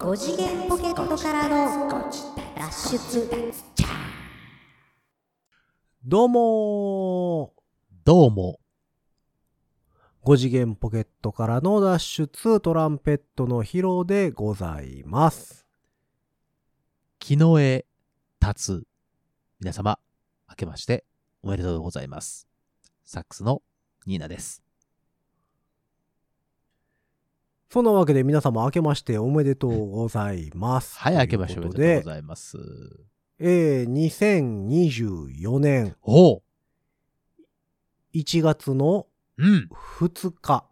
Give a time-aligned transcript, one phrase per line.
[0.00, 2.10] 5次元ポケットからの
[2.56, 3.52] 脱出
[6.02, 7.52] どうも
[8.02, 8.60] どうも。
[10.24, 15.66] ー5次元ポケットからの脱出トランペットのヒロでございます。
[17.18, 17.84] 木の絵
[18.40, 18.86] 立つ。
[19.60, 19.98] 皆様、
[20.48, 21.04] 明けまして
[21.42, 22.48] おめでとうございます。
[23.04, 23.60] サックスの
[24.06, 24.69] ニーナです。
[27.72, 30.98] そんなわけで皆様明けましておめでとうございます。
[30.98, 32.58] はい、明けましておめでとうごいざいます。
[33.38, 33.92] えー、
[35.38, 36.42] 2024年おう
[38.12, 39.06] 1月の
[39.38, 39.68] うん。
[40.00, 40.64] 2日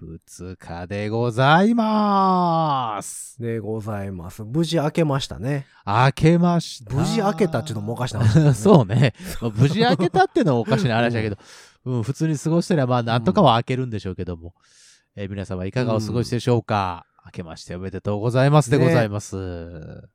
[0.00, 3.42] 2日でございます。
[3.42, 4.44] でございます。
[4.44, 5.66] 無事明けましたね。
[5.84, 6.94] 明けました。
[6.94, 9.12] 無事明けたっていうのもおかしな話ね そうね。
[9.40, 11.36] まあ無事明けたっていうのはおかしな話だけど、
[11.84, 14.54] うん、普通に過ごしてれば、まあ、なんとかは明けるんでしょうけども、
[15.14, 20.08] えー皆様いかがお過ごしでしょうか、明けましておめでとうございますでございます。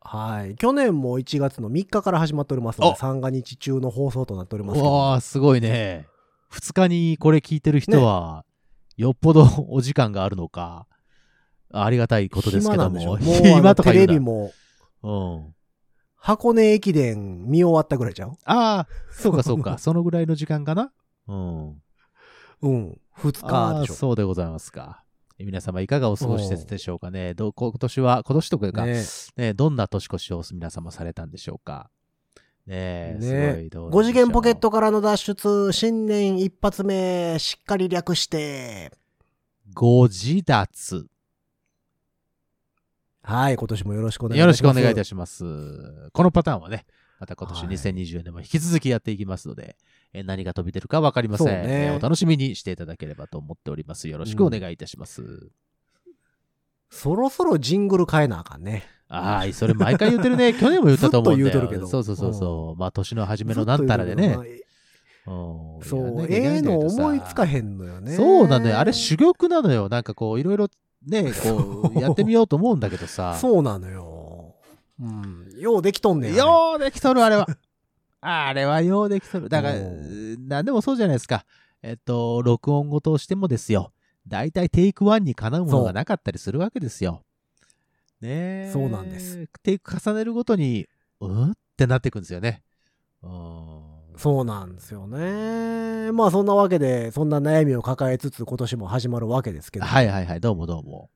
[0.00, 0.56] はい。
[0.56, 6.08] 去年も1月の3日から始まっておりますのおで、三が日中の放送となっておりますわーすごいね。
[6.52, 8.44] 2日にこれ聞いてる人は、
[8.96, 10.86] よっぽどお時間があるのか、
[11.72, 12.98] ありがたいことですけども。
[12.98, 14.52] 暇なんでしょ もうあのテ暇とか言うなレビも
[15.02, 15.12] う
[15.48, 15.54] ん。
[16.16, 18.30] 箱根駅伝見終わったぐらいじゃん？
[18.30, 19.78] ああ、そうかそうか。
[19.78, 20.90] そのぐらいの時間かな？
[21.28, 21.82] うん。
[22.64, 23.00] うん。
[23.18, 23.94] 2ああ日でしょ。
[23.94, 25.04] そうでございますか。
[25.38, 27.34] え皆様いかがお過ごしでしょうかね。
[27.34, 29.02] どうこ今年は、今年とかいうか、ね
[29.36, 31.90] ねどんな年越しを皆様されたんでしょうか。
[32.66, 38.92] ねえ、ねすごいどうなんでしょう5次元ポケットからの脱出、新年一発目、しっかり略して、
[39.74, 41.06] ご自立。
[43.22, 45.44] はい、今年もよろしくお願いよろしくお願いいたしします。
[46.12, 46.86] このパターンはね、
[47.18, 49.76] また今年はい2020年も引き続きやっていきますので、
[50.14, 54.08] え何が飛び出るかわかりません、ねえーお楽しみにしていただければと思っております。
[54.08, 55.22] よろしくお願いいたします。
[55.22, 55.48] ます。
[56.90, 58.84] そろそろジングル変えなあかんね。
[59.08, 60.54] ああ、それ毎回言ってるね。
[60.58, 61.50] 去年も言ったと思うんだよ。
[61.50, 62.78] ずっと言うとるけどそうそうそうそう。
[62.78, 64.38] まあ年の初めのなんたらでね。
[65.26, 68.12] うそう、やええの思いつかへんのよね。
[68.12, 68.78] そうなのよ。
[68.78, 69.88] あれ珠玉なのよ。
[69.88, 70.68] なんかこう、いろいろ
[71.06, 73.36] ね、こう、 やってみようと思うんだけどさ。
[73.40, 74.54] そうなのよ。
[75.00, 75.48] うん。
[75.58, 76.34] ようできとんねん。
[76.34, 77.48] ようできとる、あれは。
[78.26, 79.50] あれはようできとる。
[79.50, 79.80] だからお、
[80.48, 81.44] なんでもそうじゃないですか。
[81.82, 83.92] えっと、録音語としてもですよ。
[84.26, 87.22] 大体テイクワンにかなうものがなかったりするわけですよ。
[88.22, 88.70] ねえ。
[88.72, 89.46] そうなんです。
[89.62, 90.86] テイク重ねるごとに、
[91.20, 92.62] うんってなっていくんですよね。
[93.22, 93.82] うん。
[94.16, 96.10] そうなんですよね。
[96.12, 99.84] まあそんなわけで、そんな悩みを抱えつつ今年も始まるわけですけど。
[99.84, 100.40] はいはいはい。
[100.40, 101.10] どうもどうも。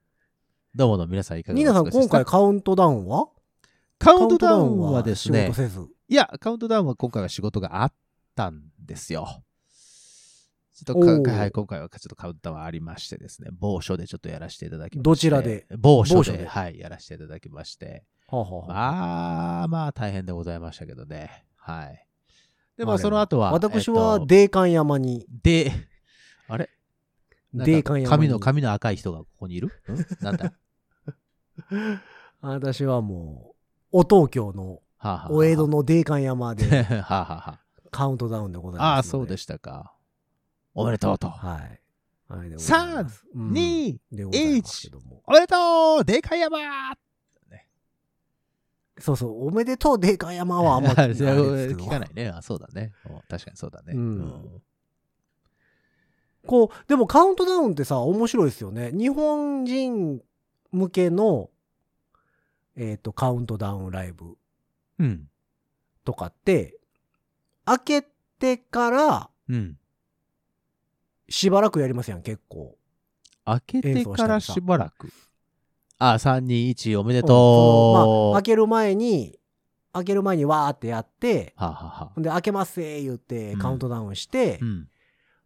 [0.74, 3.28] どうもどうも皆さんいかがニーナさん、今回カウントダウンは？
[3.98, 5.86] カウントダウンはですね仕事、せず。
[6.10, 7.92] いや、カウントダウンは今回は仕事があっ
[8.34, 9.42] たんですよ。
[10.74, 15.02] ちょっとはい、今回はちょっとカウントダウンありましてですね、某所でちょっとやらせていただきまして。
[15.02, 15.66] どちらで？
[15.76, 18.04] 某所で、某所ではい、やらせていただきまして。
[18.28, 21.44] はあはあはあまあ、まあ大変でございましたけどね。
[21.56, 22.06] はい。
[22.78, 25.72] で、まあその後は、私えっとはデーカン山に、で、
[26.48, 26.70] あれ？
[27.52, 28.08] なんかデーカン山に。
[28.08, 29.66] 髪の、髪の赤い人がここにいる？
[29.68, 30.24] ん？
[30.24, 30.54] なんだ？
[32.40, 33.52] 私はも
[33.92, 37.60] う、お東京のはあ、はあ、お江戸のデーカン山ではあはあはあ。
[37.90, 38.88] カウントダウンでございます。
[38.88, 39.94] ああ、そうでしたか。
[40.74, 41.28] おめでとうと。
[41.28, 41.80] はい。
[42.28, 46.58] はいでございます三うん二でございますけどもおめでとうでかい山
[49.00, 51.42] そうそう、おめでとう、デーカン山はあんま聞かないですけど
[51.86, 52.28] 聞かないね。
[52.28, 52.92] あそうだね。
[53.06, 53.92] うん確かにそうだね。
[53.94, 54.62] うん
[56.46, 58.90] こう、でもカウントダウンってさ、面白いですよね。
[58.92, 60.22] 日本人
[60.72, 61.50] 向けの、
[62.74, 64.36] えっ、と、カウントダウンライブ
[64.98, 65.28] うん。
[66.04, 66.78] とかって、
[67.64, 68.06] 開け
[68.38, 69.78] てからうん。
[71.28, 72.76] しばらくやりますやん、結構。
[73.44, 75.12] 開けてからしばらく？
[75.98, 78.32] あ、3、2、1、おめでとう。
[78.32, 79.38] まあ、開ける前に、
[79.92, 84.88] 開ける前にわーってやって、はあ、はあはで、開けますせー言ってうんカウントダウンして、うん。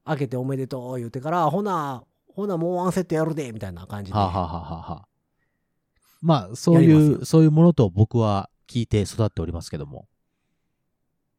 [0.05, 4.19] 開けておめでとう言ってから、ほな、ほな、もうワンセットやるで、みたいな感じで。
[4.19, 5.09] はあ、はあは
[6.21, 10.09] まあ、そういう、そういうものと僕は聞いて育っておりますけども。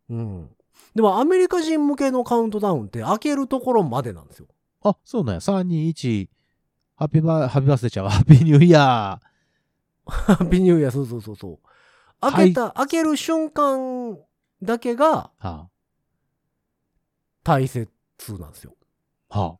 [0.09, 0.49] うん。
[0.93, 4.47] でもアメリカ人向けのカウントダウンって開けるところまでなんですよ。
[4.83, 5.39] あ、そうなんや。
[5.39, 6.27] 3、2、1、
[6.95, 8.11] ハッピーバー、ハッピーバースデーちゃうわ。
[8.11, 9.19] ハッピーニューイヤ
[10.05, 11.59] ハッピーニューイヤー、そうそうそうそう。
[12.21, 14.17] 開けた、開ける瞬間
[14.61, 15.47] だけがー。
[15.47, 15.69] は
[17.43, 17.89] 大切
[18.39, 18.75] なんですよ。
[19.29, 19.57] あ、は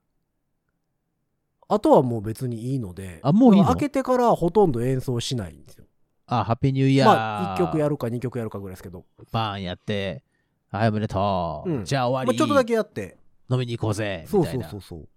[1.69, 3.19] あとはもう別にいいので。
[3.23, 3.67] あもういいの？
[3.67, 5.82] 開けてからほとんど演奏しないんですよ。
[6.27, 6.39] あ。
[6.39, 7.07] あ、ハッピーニューイヤー。
[7.07, 9.05] まあ、1曲やるか2曲やるかぐらいですけど。
[9.31, 10.23] バーンやって、
[10.69, 11.69] はい、おめでとう。
[11.69, 12.37] うんじゃあ終わり。
[12.37, 13.17] まあ、ちょっとだけやって。
[13.49, 14.25] 飲みに行こうぜ。
[14.27, 14.69] そうみたいな。
[14.69, 15.07] そうそうそう。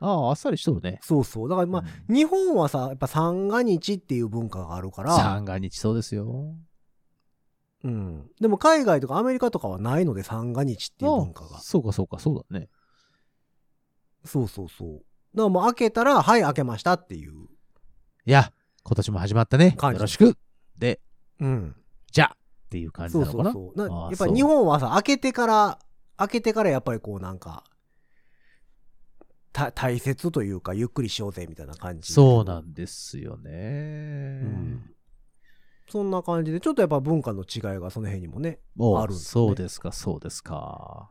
[0.00, 0.98] ああ、あっさりしとるね。
[1.02, 1.48] そうそう。
[1.48, 6.54] だからまあ、うん日本はさ、やっぱ三が日っていう文化があるから、三が日そうですよ。
[7.84, 8.30] うん。
[8.40, 11.60] でも海外とかアメリカとかはないので三が日っていう文化があ。
[11.60, 12.68] そうかそうか、そうだね。
[14.24, 14.88] そうそうそう。
[14.90, 15.02] だか
[15.34, 17.32] らもう開けたら、はい、開けましたっていう。
[18.26, 18.52] いや、
[18.84, 19.76] 今年も始まったね。
[19.80, 20.36] よろしく。
[20.78, 21.00] で、
[21.40, 21.76] うん。
[22.12, 23.52] じゃあっていう感じそうなのかな。
[23.52, 23.88] そうそう。
[23.88, 25.78] なああやっぱ日本はさ、開けてから、
[26.16, 27.64] 開けてからやっぱりこうなんか、
[29.52, 32.12] た大切というか、ゆっくりしようぜみたいな感じ。
[32.12, 34.40] そうなんですよね。
[34.42, 34.90] うん
[35.88, 38.58] そんな感じで、ちょっとやっぱ文化の違いがその辺にもね。
[38.80, 41.10] あるんですねそうですか、そうですか。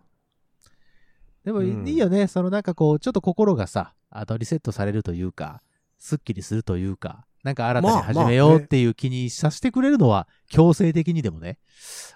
[1.46, 5.62] でもいうんいよね、そのなんかこう、ちょっと心がさ、あとリセットされるというか、
[6.00, 11.60] すっきりするというか、なんか新たにまあ始めようっていう気にさせてくれるのは、強制的にでもね、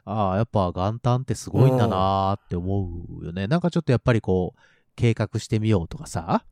[0.06, 2.89] ああ、やっぱ元旦ってすごいんだなーって思
[3.21, 3.47] うよね。
[3.47, 4.59] なんかちょっとやっぱりこう、
[4.95, 6.45] 計画してみようとかさ、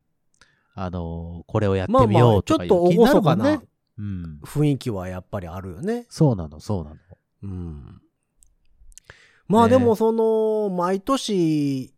[0.74, 3.60] あのーこれをやってみまあまあ、ようとかいうちょっと気になる厳かなもんね。
[3.98, 4.40] うん。
[4.44, 6.04] 雰囲気はやっぱりあるよね。
[6.10, 6.96] そうなの、そうなの。
[7.44, 8.02] うん。
[9.48, 11.94] まあねでもその、毎年、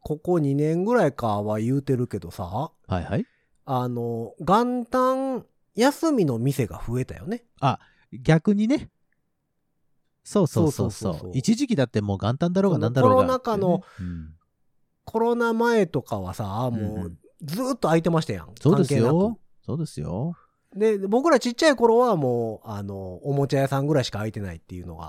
[0.00, 3.26] ここ2年ぐらいかは言うてるけどさ、はいはい。
[3.66, 7.44] あの、元旦休みの店が増えたよね。
[8.12, 8.90] 逆にね。
[10.22, 13.16] そうそうそうそううそそうそう一時期だってもう元旦だろうがそのなんだろうが。
[13.16, 14.34] コロナ禍のうん
[15.06, 18.54] コロナ前とかはさ、もうんううんずーっと空いてましたやん。
[18.58, 19.66] そうですよく。
[19.66, 20.34] そうですよ。
[20.74, 25.04] で、僕らちっちゃい頃はもう、あの、おもちゃ屋さんぐらいしか空いてないっていうのが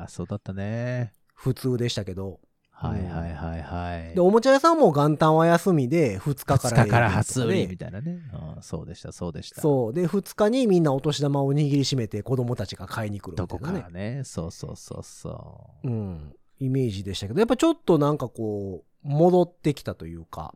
[0.00, 1.12] ああ、そうだったね。
[1.34, 2.38] 普通でしたけど、
[2.82, 4.14] はいはいはいはい。
[4.14, 8.20] で、おもちゃ屋さんも元旦は休みで2日から2日から初売りみたいなね。
[8.62, 9.60] そうでした、そうでした。
[9.60, 9.92] そう。
[9.92, 13.82] で、2日にみんなお年玉を握りしめて子供たちが買いに来るどこみたいなね。
[13.82, 14.24] からね。
[14.24, 15.88] そうそうそうそう。
[15.88, 16.34] うん。
[16.58, 20.54] イメージでしたけど、やっぱちょっとなんかこう、戻ってきたというか、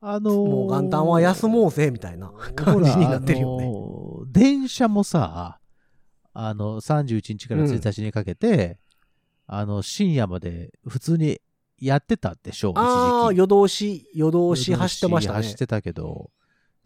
[0.00, 3.64] あのーもう元旦は休もうぜ、みたいな感じになってるよね。
[3.64, 5.60] あのー電車もさ、
[6.34, 8.78] あの、31日から1日にかけて、
[9.54, 11.38] あの、深夜まで普通に
[11.78, 13.38] やってたでしょ、ああ、一時期。
[13.38, 15.36] 夜通し、夜通し走ってましたね。
[15.36, 16.30] 走ってたけど、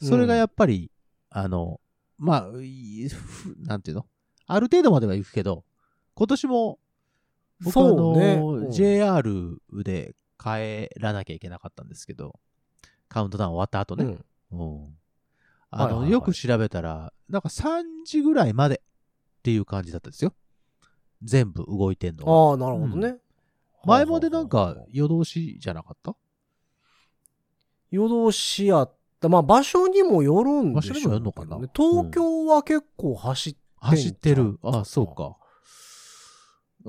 [0.01, 0.91] うんそれがやっぱり、
[1.31, 1.81] あの、
[2.19, 2.47] まあ、
[3.63, 4.07] なんていうの？
[4.47, 5.65] ある程度までは行くけど、
[6.15, 6.79] 今年も、
[7.61, 8.13] 僕はの、
[8.57, 12.35] うん JR で帰らなきゃいけなかったんですけど、
[13.09, 14.19] カウントダウン終わった後ね。
[14.51, 14.59] うん。
[14.59, 14.99] うん。
[15.71, 18.83] あの、よく調べたら、なんか3時ぐらいまで
[19.39, 20.35] っていう感じだったんですよ。
[21.23, 22.51] 全部動いてんのは。
[22.51, 23.17] ああ、なるほどね。
[23.85, 26.17] 前までなんか夜通しじゃなかった？
[27.91, 29.29] 夜通しやった。
[29.29, 30.95] まあ場所にもよるんでしょ。
[30.95, 31.57] 場所にもよるのかな？
[31.75, 34.35] 東京は結構走ってん走ってる。
[34.35, 35.37] ちゃうあそうか。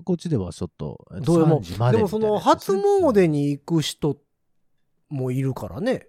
[0.03, 4.18] こっちではちょっと、どうでも3時まででもその初詣に行く人
[5.09, 6.07] もいるからね。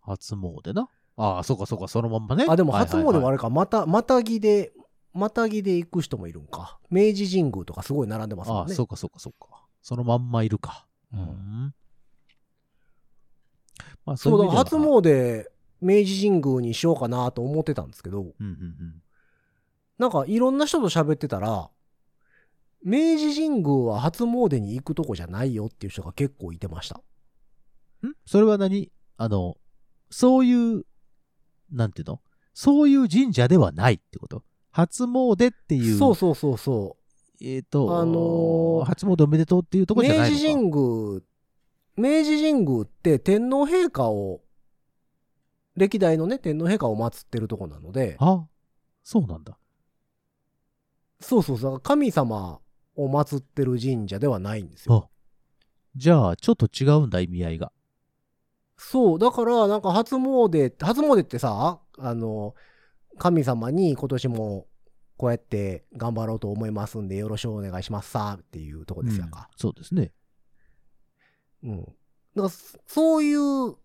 [0.00, 0.88] 初詣な？
[1.16, 2.46] ああ、そうかそうか、そのまんまね。
[2.48, 4.72] あ、でも初詣はあれれか、また、またぎで、
[5.14, 6.78] またぎで行く人もいるんか。
[6.90, 8.74] 明治神宮とかすごい並んでますもああ、んね。
[8.74, 9.66] そうかそうかそうか。
[9.82, 10.86] そのまんまいるか。
[11.12, 11.74] ううんん。
[14.04, 15.44] まあ、そうだ、い意味では初詣、
[15.80, 19.02] 明治神宮にしようかなと思ってたんですけど、うんうん
[19.98, 21.70] なんかいろんな人と喋ってたら、
[22.82, 27.00] 明治神宮は初詣に行くとこじゃないよっていう人が結構いてました。
[28.02, 28.10] うん。
[28.10, 28.14] ん？
[28.26, 28.90] それは何？
[29.18, 29.56] あの、
[30.10, 30.84] そういう、
[31.70, 32.20] なんていうの？
[32.54, 34.42] そういう神社ではないってこと？
[34.72, 36.96] 初詣っていう、そうそうそうそ
[37.40, 39.96] えっ、と、あのー初詣おめでとうっていうとう。
[39.96, 44.40] こじゃ明ないのか治神宮、明治神宮って天皇陛下を、
[45.76, 48.46] 歴代のね、天皇陛下を祀ってるとこなので、あ、
[49.02, 49.58] そうなんだ。
[51.20, 52.60] そうそうそう、神様
[52.96, 55.08] を祀ってる神社ではないんですよ。
[55.08, 55.08] あ、
[55.96, 57.72] じゃあ、ちょっと違うんだ、意味合いが。
[58.76, 62.54] そう、だから、なんか初詣、初詣ってさ、あの、
[63.18, 64.66] 神様に今年も
[65.16, 69.48] こうやって頑張ろうと思いますんでよろしくお願いしますさっていうとこですやんか。
[69.56, 70.12] そうですね。
[71.62, 71.80] うん。
[71.80, 71.92] だか
[72.34, 73.76] らそそういう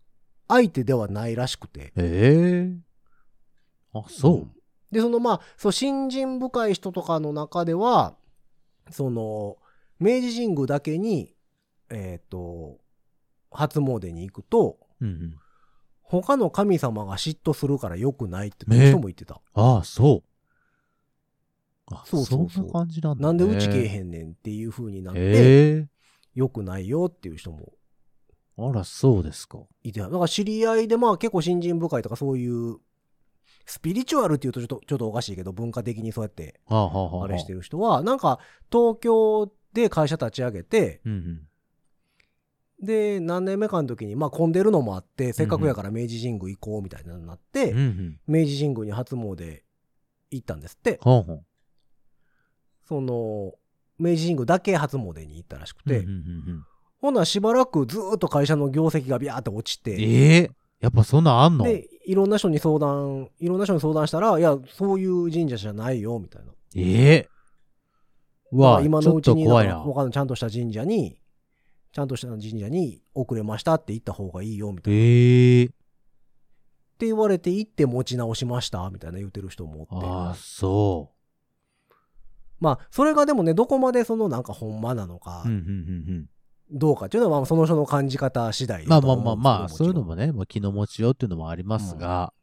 [0.48, 1.82] 相手ではないらしくて。
[1.82, 2.72] へえ。
[3.94, 4.38] あ、そう。
[4.38, 4.52] ん
[4.92, 8.16] で、そのまあ、そう、信心深い人とかの中では、
[8.90, 9.58] その、
[10.00, 11.36] 明治神宮だけに、
[11.90, 12.80] えっ、と、
[13.52, 15.36] 初詣に行くと、うんうん。
[16.10, 19.42] 他の神様が嫉妬するから良くないって人も言ってた。
[19.54, 21.94] ああ、そう。
[21.94, 23.24] あ、そうそうそうそんな感じなんだ、ね。
[23.24, 25.88] なんでうちけえんへんねんっていう風になって、へえ。
[26.34, 27.74] 良くないよっていう人も
[28.58, 29.60] あら、そうですか。
[29.84, 32.78] いて、だから知り合いでまあ結構信心深いとかそういう、
[33.66, 38.40] スピリチュアルっていうとちょっと、ちょっとおかしいけど、文化的にそうやってあれしてる人は、なんか
[38.72, 41.47] 東京で会社立ち上げて、うんうん。
[42.82, 48.20] で、何年目かの時に、まあ混んでるのもあって、せっかくやから明治神宮行こうみたいなのになって、うんうん。
[48.28, 49.62] 明治神宮に初詣
[50.32, 51.00] 行ったんですって。
[51.02, 51.42] ほんほん。
[52.88, 53.54] その、
[53.98, 56.20] 明治神宮だけ初詣に行ったらしくて、うんうんうんう
[56.58, 56.64] ん
[57.00, 61.64] ほんならしばらくずーっと会社の業績がビャーって落ちて、ええやっぱそんなんあんの？
[61.64, 66.52] で、いろんな人に相談、いろんな人に相談したら、いや、そういう神社じゃないよ、みたいな。
[66.76, 67.30] ええ
[68.52, 69.46] うわ、まあ今のうちに。
[69.48, 71.20] 他のちゃんとした神社に、
[71.92, 75.00] ちゃんとした神社に遅れましたって言った方がいいよ、みたいな。
[75.00, 75.68] っええ
[77.00, 80.06] て言われて行って持ち直しました、みたいな言ってる人もおって。
[80.06, 81.12] ああ、そ
[82.60, 85.46] まあ、それがでもね、どこまでそのなんかほんまなのか。
[86.70, 92.34] どうかっていうのは、まあその人の感じ方次第まあまあまあまあ、そういうのもね、まあ、気の持ちようっていうのもありますが、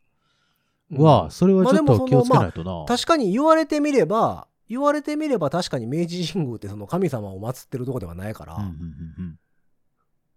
[0.90, 2.84] うんうわ、それはちょっと気をつけないとな。
[2.86, 9.38] 確かに言われてみれば、言われてみれば確かに明治神宮ってその神様を祀ってるとこではないから、うんうん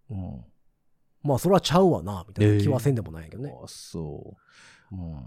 [0.10, 0.46] うんうん
[1.24, 3.50] まあそれはちゃうわな、みたいな気はせんでもないけどね。
[3.50, 4.38] うんあそ
[4.92, 4.96] う。
[4.96, 5.26] うん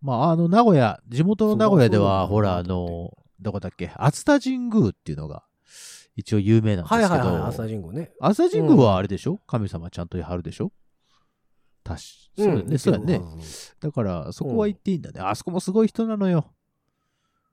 [0.00, 5.44] まあ、あの、名古屋、地元の名古屋では、ほら、あのどこだっけ、熱田神宮っていうのが、
[6.16, 8.12] 一応有名なんですけど、はいはいはい、朝神宮ね。
[8.20, 10.72] 熱田神宮はあれでしょ、神様ちゃんとやるでしょ？
[11.84, 12.02] 確か
[12.36, 13.20] そうだね、そうやね。
[13.80, 15.20] だから、そこは行っていいんだね。
[15.20, 16.46] あそこもすごい人なのよ。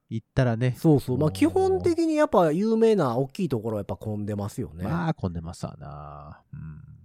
[0.09, 0.75] 行ったらね。
[0.77, 1.17] そうそう。
[1.17, 4.83] まうんあ基本的にやっぱ有名な大きいところはやっぱ混んでますよね。
[4.83, 6.41] まあ、混んでますわな。
[6.51, 6.59] うん。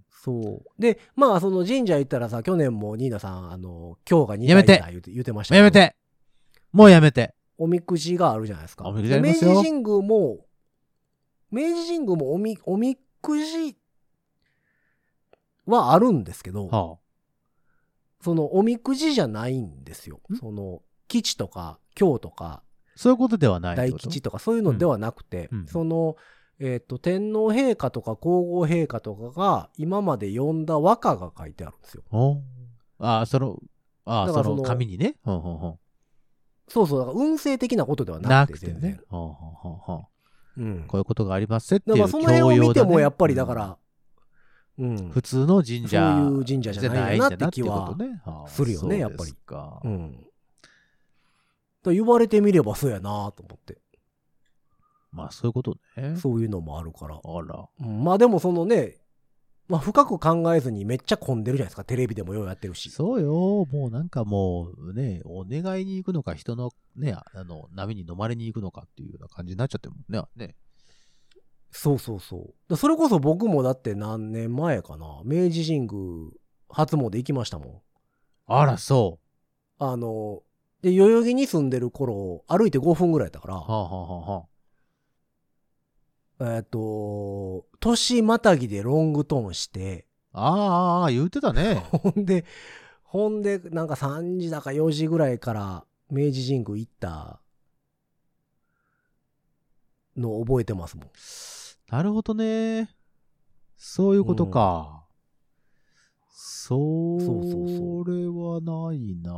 [0.09, 0.81] そう。
[0.81, 5.95] で、まあその神社行ったらさ、去年もニーナさん、あの、今日が2やめて回だ言うて言うてましたやめて
[6.71, 8.87] もうやめておみくじがあるじゃないですか。
[8.89, 10.45] おみくじありでますよ明治神宮も、
[11.51, 13.77] 明治神宮もおみ、おみくじ
[15.65, 16.97] はあるんですけど、は
[18.21, 20.37] そのおみくじじゃないんですよん？
[20.37, 22.64] その、吉とか京とかあ、
[22.95, 25.59] そういうことではない大吉とかそういうのではなくて、うん。
[25.59, 25.67] うん。
[25.67, 26.15] その、
[26.59, 32.03] えっ、と、天皇陛下とか皇后陛下とかが今まで読んだ和歌が書いてあるんですよ。
[32.11, 32.41] お
[32.99, 33.59] ああ、その、
[34.05, 35.15] ああ、その紙にね？
[35.23, 35.79] ほんほんほん
[36.67, 38.99] そうそう、だから運勢的なことではななくてね。
[40.57, 40.85] うん。
[40.87, 43.57] こういうことがありますっていうだからその辺を見てもやっぱりだかうん。
[43.57, 43.77] ら、
[44.79, 45.09] うん。
[45.09, 47.95] 普通の神社そういう神社じゃないよなって気は
[48.47, 49.33] するよねやっぱり。
[49.83, 50.25] うん。
[51.85, 53.77] だから言われてみればそうやなと思って。
[55.11, 56.15] まあそういうことね。
[56.17, 57.15] そういうのもあるから。
[57.15, 57.67] あら。
[57.79, 58.97] うんまあでもそのね、
[59.67, 61.83] まあ深く考えずにめっちゃ混んでるじゃないですか。
[61.83, 62.89] テレビでもようやってるし。
[62.89, 63.65] そうよ。
[63.71, 70.47] もうなんかもうね、お願いに行くのか、人のね、あの、波に飲まれに行くのかっていうような感じになっちゃってるもんね。
[70.47, 70.55] ね
[71.71, 72.53] そうそうそう。
[72.67, 75.21] だそれこそ僕もだって何年前かな。
[75.23, 76.31] 明治神宮
[76.69, 77.81] 初詣行きましたもん。
[78.47, 79.19] あら、そ
[79.77, 80.41] あの、
[80.85, 84.45] で、代々木に住んでる頃、歩いて5分ぐらいだからう。、はあ、はあは
[86.39, 91.73] あはえっ、と、年またぎでロングトーンして、あ、ああああ、言うてたね。
[91.89, 92.45] ほんで、
[93.01, 97.41] ほんで、なんか3時だか4時ぐらいから明治神宮行った
[100.15, 101.09] のを覚えてますもん。
[101.89, 102.91] なるほどね。
[103.75, 105.04] そういうことか。
[106.37, 109.31] そそうそうそれはないな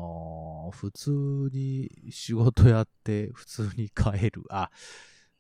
[0.72, 1.12] 普通
[1.54, 4.42] に仕事やって、普通に帰る。
[4.50, 4.72] あ、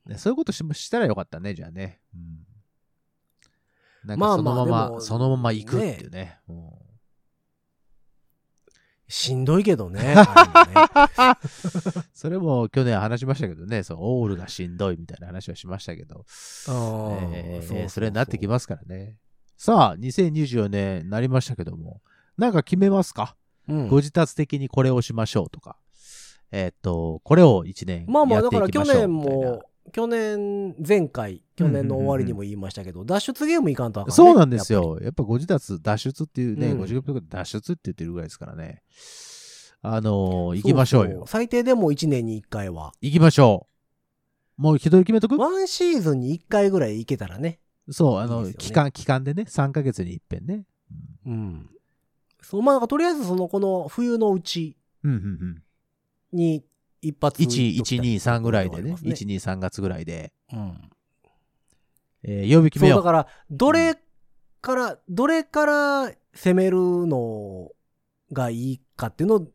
[0.05, 1.99] ね、そういうことししたらよかったね、じゃあね。
[2.13, 4.07] うん。
[4.07, 6.39] なんまあかそのまま、まあでもそのまま行くっていうね。
[6.47, 6.69] うん
[9.09, 10.13] しんどいけどね。
[10.17, 11.39] あ
[12.13, 16.25] それも去年話しましたけどね、そのオールがしんどいみたいな話はしましたけど、
[16.67, 19.17] えーそれになってきますからね。
[19.57, 22.01] さあ、2024年なりましたけども、
[22.37, 23.35] なんか決めますか、
[23.67, 25.77] うんご自達的にこれをしましょうとか、
[26.51, 34.99] えーっと、これを1年まあまあ、やってだから去いきましょう年も、去年、前回、去年の終わりにも言いましたけど、脱出ゲームいかんとあかんねそうなんですよ。
[35.01, 38.83] やっぱご自達脱出っていうね、うんご自分で脱出って言ってるぐらいですからね。
[39.81, 41.19] あのーり行きましょうよ。
[41.21, 42.91] そそ最低でも1年に1回は。
[43.01, 43.67] 行きましょ
[44.57, 44.61] う。
[44.61, 45.37] もう一人決めとく？
[45.37, 47.59] ワンシーズンに1回ぐらい行けたらね。
[47.89, 50.65] そう、あの、いい期間、期間でね、3ヶ月に一遍ね。
[51.25, 51.69] うん。
[52.41, 55.63] そう、まあ、とりあえずその、この冬のうちうん、うん、うん。
[56.33, 56.65] に
[57.01, 58.89] 一発1、1、2、3ぐらいでね。
[58.89, 60.33] 行っときたい1、2、3月ぐらいで。
[60.51, 60.91] うん。
[62.23, 62.99] えー、曜日決そう、めよう。
[62.99, 63.95] だから、どれ
[64.61, 67.71] から、どれから攻めるの
[68.31, 69.47] がいいかっていうの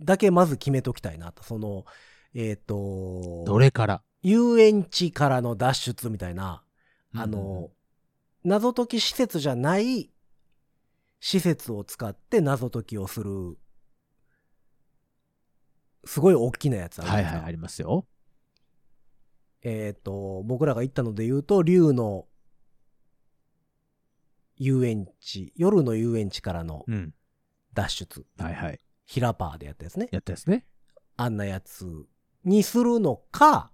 [0.00, 1.42] だけまず決めときたいなと。
[1.42, 1.84] その、
[2.34, 4.02] えっ、と、どれから？
[4.22, 6.62] 遊園地からの脱出みたいな、
[7.20, 7.70] あうんうんの、
[8.44, 10.10] 謎解き施設じゃない
[11.20, 13.56] 施設を使って謎解きをする、
[16.04, 18.06] すごい大きなやつあるはいはい、ありますよ。
[19.62, 22.26] えっ、と、僕らが行ったので言うと、竜の
[24.56, 27.14] 遊園地、夜の遊園地からのうん。
[27.74, 28.80] 脱出、はいはい。
[29.04, 30.08] ヒラパーでやったやつね。
[30.10, 30.66] やったですね。
[31.16, 32.06] あんなやつ
[32.44, 33.72] にするのか、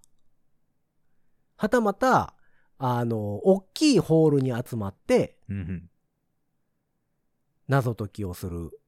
[1.57, 2.34] はたまた、
[2.87, 5.91] あの、大きいホールに集まって、うんうん。
[7.67, 8.79] 謎解きをする。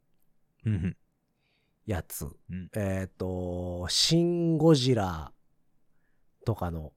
[1.87, 2.27] やつ。
[2.27, 5.33] うんえっ、と、シン・ゴジラ
[6.45, 6.93] とかの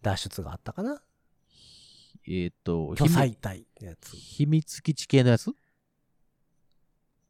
[0.00, 1.02] 脱出があったかな？
[2.28, 4.14] えっ、と、巨彩体のやつ。
[4.14, 5.50] 秘密基地系のやつ？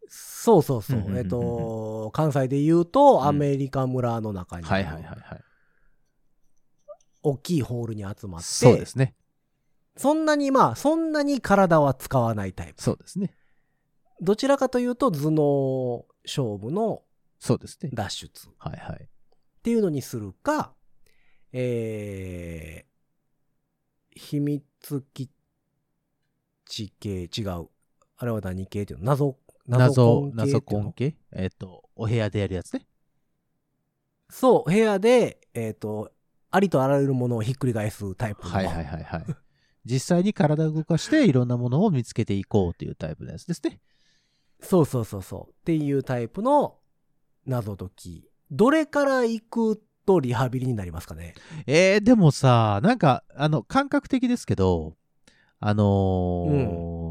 [0.09, 1.17] そうそうそううんうんうんう。
[1.17, 5.45] んえっと、関西で言うと、んアメリカ村の中に、はいはいはいはい。
[7.23, 9.14] 大きいホールに集まって、そうですね。
[9.97, 12.83] そんなにまあ、そんなに体は使わないタイプ。
[12.83, 13.35] そうですね。
[14.21, 17.02] どちらかというと、頭脳勝負の
[17.38, 17.91] そうですね。
[17.93, 19.09] 脱出っはいはい。
[19.62, 20.75] ていうのにするか、
[21.52, 24.62] えー、秘密
[25.12, 25.29] 基
[26.64, 27.69] 地系違う。
[28.17, 29.07] あれは何系っていうの？
[29.07, 31.17] 謎、謎、謎謎根系？
[31.33, 32.87] えっ、と、お部屋でやるやつね。
[34.31, 36.12] そう、部屋で、えっ、と、
[36.52, 38.50] ありとあらゆるものをひっくり返すタイプの。
[38.50, 39.25] はいはいはいはい。
[39.85, 43.80] 実際に体を動かしていろんなものを見つけていこうというタイプのやつですね。
[44.61, 45.50] そうそうそうそう。
[45.50, 46.78] っていうタイプの
[47.47, 48.28] 謎解き。
[48.50, 51.35] どれから行くとリハビリになりますかね？
[51.66, 54.94] えー、でもさ、なんか、あの、感覚的ですけど、
[55.59, 57.02] あのー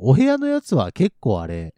[0.00, 1.74] お部屋のやつは結構あれ、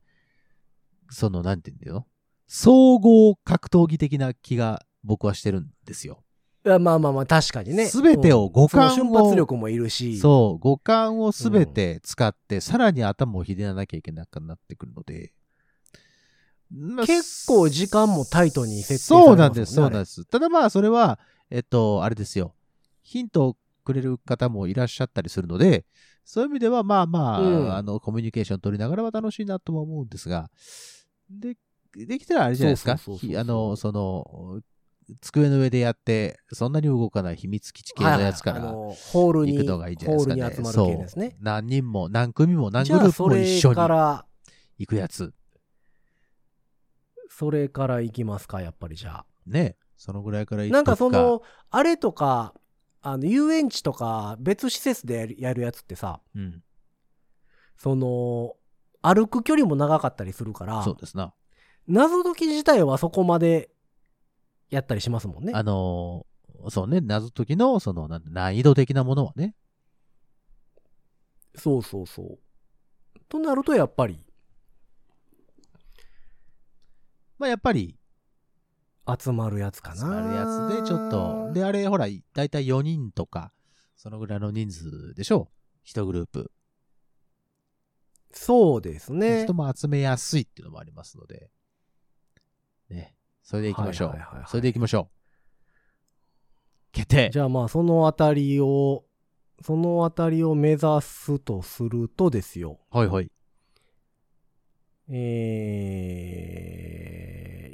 [1.08, 2.06] その、なんて言うんだよ。
[2.46, 6.22] 総合格闘技的な気が僕はしてるんですよ。
[6.64, 7.86] いやまあまあまあ確かにね。
[7.86, 10.18] 全てを五感を瞬発力もいるし。
[10.18, 15.32] そう、五感をすべて使って、さらに頭をひねらなきゃいけなくなってくるので、
[16.70, 20.24] まあ結構時間もタイトに設定されねそうなんです、そうなんです。
[20.26, 22.54] ただまあ、それは、えっと、あれですよ。
[23.02, 25.86] ヒントをくれる方もいらっしゃったりするので、
[26.26, 30.50] そういう意味では、まあまあ、うんあの、コミュニケーション取りながらは楽しいなとは思うんですが、
[31.30, 31.56] で、
[31.96, 32.92] できたらあれじゃないですか？
[32.92, 34.60] あの、その、
[35.20, 40.54] 机の上でやって、そんなに動かない秘密基地系のやつから、ホールに、行くのがいいんじゃないですかね。
[40.54, 41.36] 集まる系ですね。
[41.40, 44.26] 何人も、何組も、何グループそれも一緒にから、
[44.78, 45.32] 行くやつ。
[47.28, 49.26] それから行きますか、やっぱりじゃあ。
[49.46, 49.76] ね。
[49.96, 52.54] そのぐらいから行なんっとくかその、あれとか、
[53.02, 56.62] あの、遊園地とか、別施設でやるやるやつってさ、うん。
[57.76, 58.56] その、
[59.02, 61.34] 歩く距離も長かったりするからそう、ですな。
[61.86, 63.70] 謎解き自体はそこまで
[64.70, 65.52] やったりしますもんね。
[65.54, 66.30] あのー
[66.68, 69.54] そうね、謎解きの、その、難易度的なものはね。
[71.54, 72.38] そうそうそう。
[73.30, 74.22] となると、やっぱり、
[77.38, 77.98] まあ、やっぱり、
[79.18, 79.96] 集まるやつかな。
[79.96, 83.54] 集まるやつで、ちょっと、で、あれ、ほら、だいたい4人とか、
[83.96, 85.50] そのぐらいの人数でしょ？
[85.84, 85.88] う。
[85.88, 86.52] 1グループ。
[88.32, 89.44] そうですね。
[89.44, 91.50] 人も集めやすいっていうのもありますので。
[92.90, 93.16] ね。
[93.50, 94.46] それで行きましょうはいはいはいはい。
[94.48, 95.14] それで行きましょう。
[96.92, 99.02] 決定じゃあまあ、そのあたりを、
[99.60, 102.78] そのあたりを目指すとするとですよ。
[102.92, 103.30] はいはい。
[105.08, 106.12] え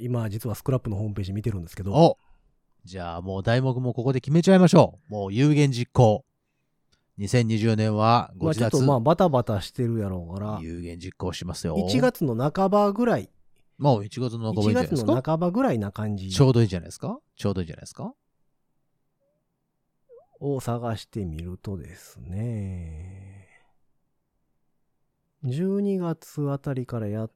[0.01, 2.17] ー、今実はスクラップのホームページ見てるんですけど、お
[2.85, 5.13] じゃあもう題目もここで決めちゃいましょう。
[5.13, 6.25] もう有言実行。
[7.19, 11.77] 2020年はごまあちょっとまあバタバタしてるやろうから、有言実行しますよ。
[11.77, 13.29] 1月の半ばぐらい、
[13.79, 15.13] もう1月の半ばいいん1じゃないですか？
[15.15, 17.19] 月の半ばぐらいな感じちょうどいいんじゃないですか？
[17.37, 18.15] ちょうどいいんじゃないですか？
[20.41, 23.49] を探してみるとですね、
[25.45, 27.31] 12月あたりからやっ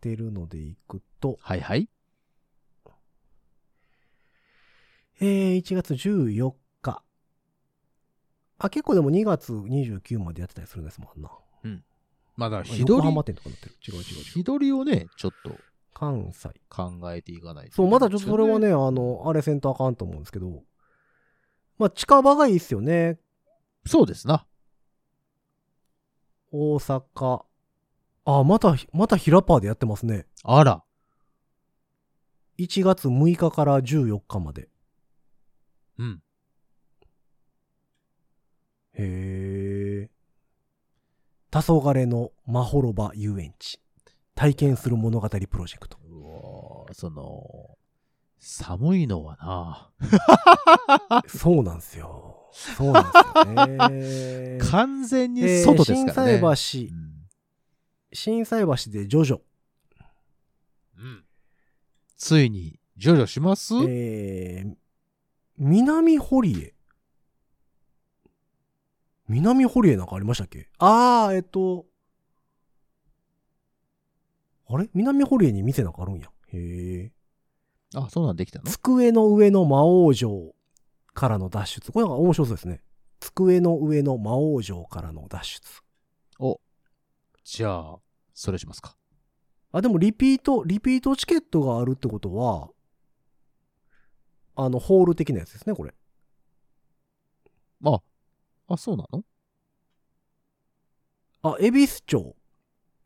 [0.00, 1.88] てるのでいくと、はいはい。
[5.20, 7.02] えー、1月14日。
[8.58, 11.30] あ、結構でも2月29までやってたりするんですもんな。
[12.36, 13.74] まだあ日取り横浜、店とかなってる。
[13.88, 14.24] 違う違う違う。
[14.24, 15.56] 日取りをね、ちょっと
[15.94, 16.50] 関西。
[16.68, 20.62] 考えていかないとそう、まだちょっとそれはね、あの、あれせんとあかんと思うんですけど、
[21.78, 23.18] まあ、近場がいいっすよね。
[23.86, 24.46] そうですな。
[26.52, 27.44] 大阪。
[28.26, 30.26] あ、また、またヒラパーでやってますね。
[30.42, 30.82] あら。
[32.58, 34.68] 1月6日から14日まで。
[35.98, 36.22] うん。
[38.92, 40.10] へえ。
[41.50, 43.80] 黄昏のまほろば遊園地。
[44.34, 45.98] 体験する物語プロジェクト。
[46.08, 47.76] うわーその、
[48.38, 52.50] 寒いのはな、そうなんですよ。
[52.52, 53.10] そうなんで
[53.98, 54.58] すよね。
[54.70, 56.38] 完全にえー外ですからね。
[56.38, 57.14] 心斎橋、うん
[58.12, 59.40] 心斎橋でジョジョ。
[60.96, 61.24] うん
[62.16, 63.74] ついに、ジョジョします？
[63.88, 64.76] えー、
[65.58, 66.74] 南堀江。
[69.28, 70.68] 南堀江なんかありましたっけ？
[70.78, 71.86] あー、えっと、
[74.66, 74.88] あれ？
[74.94, 76.30] 南堀江に店なんかあるんや。
[76.52, 77.12] へえ。
[77.94, 78.64] あ、そうなんできたの？
[78.64, 80.54] 机の上の魔王城
[81.12, 81.92] からの脱出。
[81.92, 82.82] これなんか面白そうですね。
[83.20, 85.82] 机の上の魔王城からの脱出。
[86.38, 86.60] お。
[87.44, 87.98] じゃあ、
[88.32, 88.96] それしますか。
[89.72, 92.68] あ、でもリピート、リピートチケットがあるってことは、
[94.56, 95.94] あの、ホール的なやつですね、これ。
[97.84, 98.00] あ、
[98.68, 99.24] あ、そうなの？
[101.42, 102.36] あ、恵比寿町。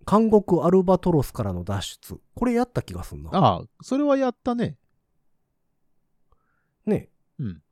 [0.08, 2.20] 監獄アルバトロスからの脱出。
[2.34, 3.30] これやった気がすんな。
[3.32, 4.76] ああ、それはやったね。
[6.86, 7.10] ね。
[7.38, 7.62] うん。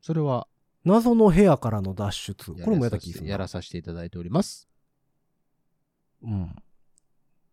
[0.00, 0.48] それは
[0.84, 2.52] 謎の部屋からの脱出。
[2.52, 3.30] これもやった気がするな。
[3.30, 4.68] やらさせていただいております。
[6.22, 6.54] うん。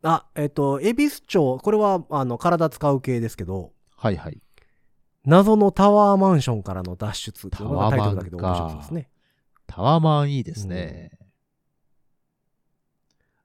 [0.03, 1.59] あ、えっ、と、恵比寿町。
[1.61, 4.41] これは、あの、体使う系ですけど、はいはい。
[5.25, 9.11] 謎のタワーマンションからの脱出っていうのがタイトルだけでタワーマンか面白そうですね。
[9.67, 11.11] タワマンいいですね。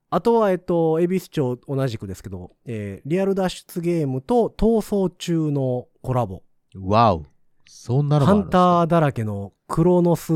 [0.09, 6.43] あとは、えっと、恵比寿町同じくですけど、えーリアル脱出ゲームと逃走中のコラボ。
[6.81, 7.25] わお。
[7.67, 10.33] そんなのもハンターだらけのクロノス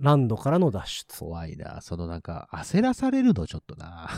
[0.00, 1.20] ランドからの脱出。
[1.20, 1.80] 怖いな。
[1.82, 4.08] そのなんか、焦らされるのちょっとな。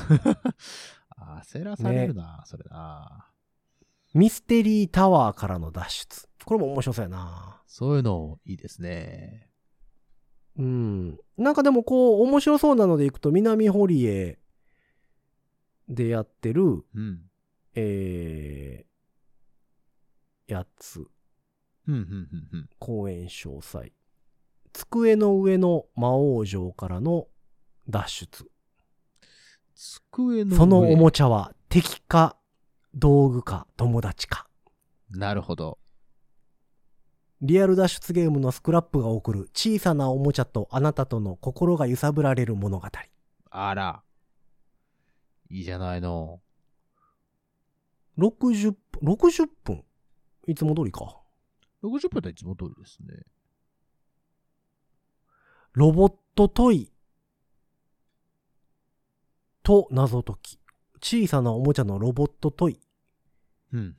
[1.44, 3.26] 焦らされるな、それな。
[4.14, 6.28] ミステリータワーからの脱出。
[6.44, 7.62] これも面白そうやな。
[7.66, 9.48] そういうのいいですね。
[10.56, 11.18] うん。
[11.36, 14.38] なんかでもこう、面白そうなのでいくと、南堀江
[15.88, 17.22] でやってる、うん。
[17.74, 21.06] えー、やつ、
[21.86, 22.70] うん、うん、うん、うん。
[22.78, 23.92] 公演詳細。
[24.72, 27.26] 机の上の魔王城からの
[27.88, 28.50] 脱出。
[29.74, 30.56] 机の上。
[30.56, 32.36] そのおもちゃは敵か、
[32.94, 34.46] 道具か、友達か。
[35.10, 35.78] なるほど。
[37.40, 42.88] リアル脱出ゲームのスクラップが送る小さなおもちゃとあなたとの心が揺さぶられる物語。
[43.50, 44.02] あら。
[45.50, 46.40] いいじゃないの。
[48.18, 49.84] 60分、60分？
[50.46, 51.20] いつも通りか。
[51.82, 53.22] 60分といつも通りですね。
[55.72, 56.92] ロボットトイ
[59.62, 60.58] と謎解き。
[61.00, 62.80] 小さなおもちゃのロボットトイ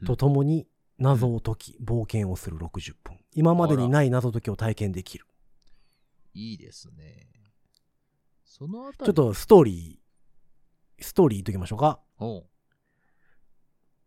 [0.06, 3.18] とともに謎を解き、冒険をする60分。
[3.34, 5.26] 今までにない謎解きを体験できる。
[6.34, 7.28] いいですね。
[8.44, 9.06] そのあたり。
[9.06, 9.14] ちょっ。
[9.14, 10.09] とストーリー、
[11.02, 12.00] ストーリー言っときましょうか。
[12.20, 12.46] おう。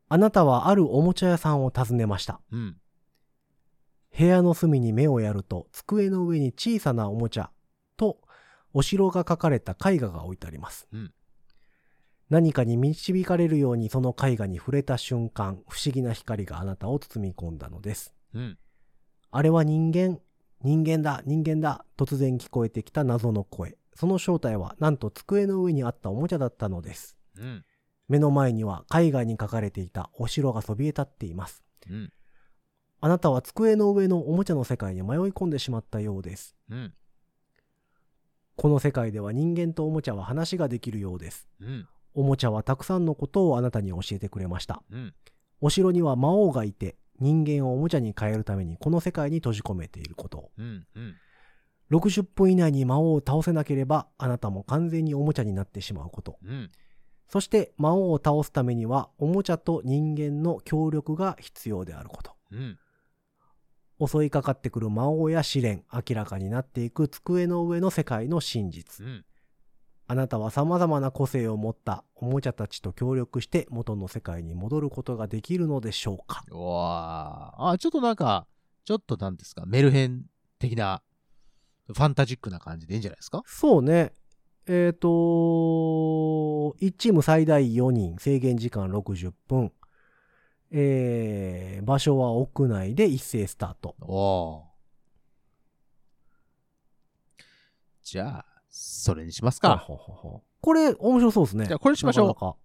[0.09, 2.41] あなたはあるおもちゃ屋さんを訪ねました。
[2.51, 2.77] うん。
[4.17, 7.51] 部屋の隅に目をやると、机の上に小さなおもちゃ
[7.97, 8.19] と、
[8.75, 10.87] お城が描かれた絵画が置いてあります。
[10.93, 11.13] うん
[12.33, 18.15] 何かに導かれるようにその絵画に触れた瞬間、不思議な光があなたを包み込んだのです。
[18.33, 18.59] うん。
[19.31, 20.19] あれは人間、
[20.63, 23.77] 人間だ、人間だ、突然聞こえてきた謎の声。
[23.95, 27.17] その正体は、なんと机の上にあったおもちゃだったのです。
[27.39, 27.65] うん。
[28.09, 31.63] 目の前には絵画に描かれていたお城がそびえ立っています。
[31.89, 32.13] うん。
[33.01, 36.55] あなたは机の上のおもちゃの世界に迷い込んでしまったようです。
[36.71, 36.95] うん。
[38.57, 41.49] この世界では人間とおもちゃは話ができるようです。
[41.61, 41.89] うん。
[42.15, 44.83] おもちゃはたくさんのことをあなたに教えてくれました。
[44.91, 45.15] うん。
[45.61, 50.51] お城には魔王がいて、人間をおもちゃに変えるためにこの世界に閉じ込めていることを。
[50.59, 50.87] うん。
[50.95, 51.15] うん。
[51.93, 56.39] 60分以内に魔王を倒せなければ、あなたも完全におもちゃになってしまうこと。
[56.43, 56.71] うん。
[57.29, 62.33] そして魔王を倒すためには、おもちゃと人間の協力が必要であること。
[62.51, 62.79] うん。
[64.05, 69.07] 襲いかかってくる魔王や試練、明らかになっていく机の上の世界の真実。
[69.07, 69.25] うん。
[70.09, 77.71] あなたは様々な個性を持ったおもちゃたちと協力して元の世界に戻ることができるのでしょうかうわあ。
[77.73, 78.47] あ、ちょっとなんか、
[78.85, 80.25] ちょっとなんですか、メルヘン
[80.59, 81.03] 的な、
[81.87, 83.43] ファンタジックな感じでいいんじゃないですか？
[83.47, 84.13] そうね。
[84.67, 89.73] えっ、と、1チーム最大4人、制限時間60分。
[90.71, 93.97] えー、場所は屋内で一斉スタート。
[94.01, 94.65] お。
[98.03, 99.77] じゃあ、それにしますか。
[99.77, 101.67] ほほほほこれ、面白そうですね。
[101.67, 102.59] じゃあこれにしましょうなかなか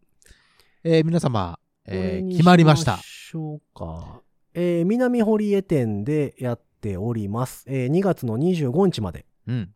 [0.84, 2.98] えー皆様、えー決まりました。
[2.98, 4.22] しょうか。
[4.54, 7.66] えー南堀江店でやっております。
[7.68, 9.26] えー2月の25日まで。
[9.48, 9.74] うん。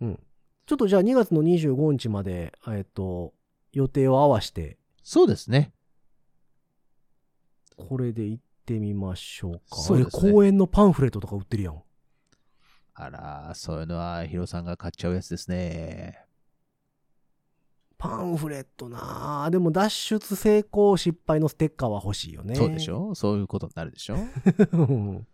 [0.00, 0.20] うん。
[0.66, 3.34] ちょっとじゃあ2月の25日まで、えっ、と、
[3.72, 5.72] 予定を合わせて、そうですね。
[7.76, 9.76] これで行ってみましょうか。
[9.76, 11.82] そうねえ公園のパンフレットとか売ってるやん。
[12.94, 16.24] あら、そういうのはヒロさんが買っちゃうやつですね。
[18.00, 22.54] パンフレットなあでも脱出成功失敗のステッカーは欲しいよね。
[22.54, 23.14] そうでしょ？
[23.14, 24.16] そういうことになるでしょ？
[24.72, 25.26] う ん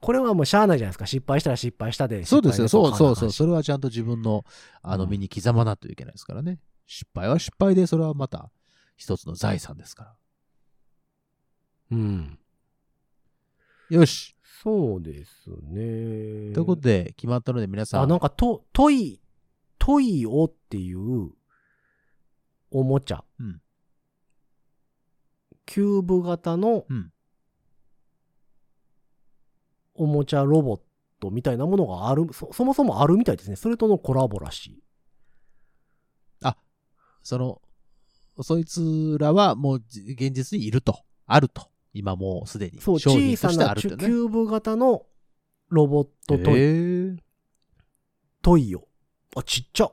[0.00, 1.06] これはもうしゃあないじゃないですか。
[1.06, 2.24] 失敗したら失敗したで。
[2.26, 2.68] そうですよ。
[2.68, 3.32] そうそうそう。
[3.32, 4.44] それはちゃんと自分の、
[4.82, 6.60] あの、うん身に刻まないといけないですからね。
[6.86, 8.50] 失敗は失敗で、それはまた
[8.96, 10.14] 一つの財産ですから。
[11.92, 12.38] うん。
[13.88, 14.36] よし。
[14.62, 16.52] そうですね。
[16.52, 18.02] ということで、決まったので皆さん。
[18.02, 19.20] あ、なんか、と、トイ、
[19.78, 21.30] トイオっていう、
[22.74, 23.24] おもちゃ。
[23.40, 23.60] うん
[25.66, 27.10] キューブ型のうん、
[29.94, 30.80] おもちゃロボッ
[31.20, 33.56] トみたいなものがある、そそもそもあるみたいですね。
[33.56, 34.84] それとのコラボらしい。
[37.24, 37.62] その、
[38.42, 41.00] そいつらはもうじ現実にいると。
[41.26, 41.70] あると。
[41.94, 42.80] 今もうすでに。
[42.80, 44.06] そう、商品としてあ小さなキ。
[44.06, 45.06] ューブ型の
[45.70, 47.16] ロボットトイ、へー
[48.42, 48.86] トイオ。
[49.36, 49.90] あ、ちっちゃ。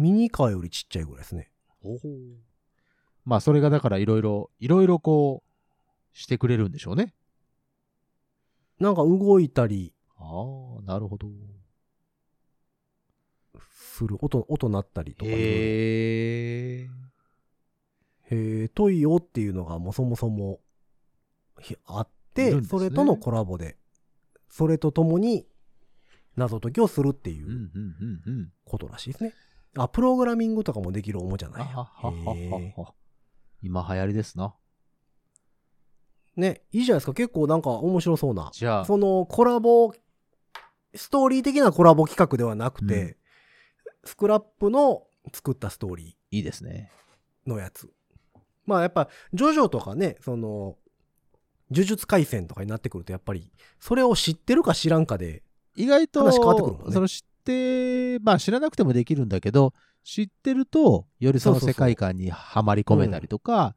[0.00, 1.50] ミニカーよりちっちゃいぐらいですね。
[3.24, 7.14] まあ、それがだからいろいろ、いろいろこう、してくれるんでしょうね。
[8.78, 10.22] なんか動いたりあ
[10.78, 11.28] あ、なるほど。
[13.70, 15.30] する、音、音鳴ったりとか。
[15.30, 15.34] へ
[16.82, 16.88] え。
[18.30, 20.60] へえ、トイオっていうのがもうそもそも
[21.60, 23.76] ひあって、ねそれとのコラボで、
[24.48, 25.46] それとともに
[26.36, 27.70] 謎解きをするっていうん、うんう、
[28.26, 28.52] うん、うん。
[28.64, 29.34] ことらしいですね。
[29.76, 31.66] あ、プログラミングとかもできるおもちゃなんや。
[31.74, 32.94] あは。
[33.62, 34.54] 今流行りですな。
[36.36, 37.14] ね、いいじゃないですか。
[37.14, 38.50] 結構なんか面白そうな。
[38.52, 39.92] じゃあ、そのコラボ、
[40.94, 43.16] ストーリー的なコラボ企画ではなくて、うん
[44.04, 46.90] スクラップの作ったストーリいいですね。
[47.46, 47.90] ーのやつ。
[48.64, 50.76] まあやっぱ、ジョジョとかね、その、
[51.70, 55.42] 呪術廻戦とかになってくると、やっぱり、それを知ってるか知らんかで、
[55.76, 59.72] 意外と、話変わってくるもんねその知って、まあ知らなくてもできるんだけど、
[60.04, 63.74] 知ってると、よりその世界観にはまり込めたりとか、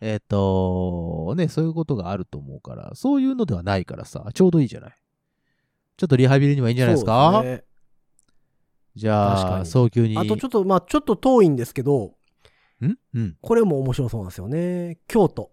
[0.00, 4.96] えっ、と、ね、そういうことがあると思うから、そういうのではないからさ、ちょうどいいじゃない。
[5.96, 7.44] ちょっとリハビリにはいいんじゃないですか？
[8.96, 10.18] じゃあ、早急に。
[10.18, 12.14] あとちょっと、まあちょっと遠いんですけど、
[12.80, 12.96] ん？
[13.14, 13.36] うん。
[13.40, 14.98] これも面白そうなんですよね。
[15.06, 15.52] 京都。